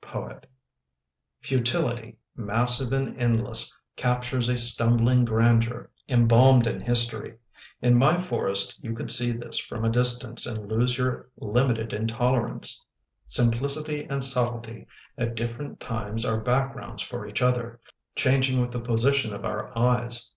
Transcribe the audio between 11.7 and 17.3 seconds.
intolerance. Simplicity and subtlety At different times are backgrounds for